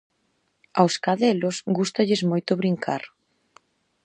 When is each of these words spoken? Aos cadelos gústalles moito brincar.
Aos 0.79 0.95
cadelos 1.05 1.55
gústalles 1.77 2.21
moito 2.31 2.51
brincar. 2.61 3.03